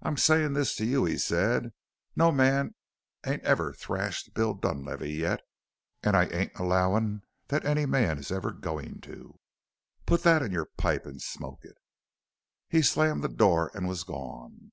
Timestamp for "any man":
7.66-8.16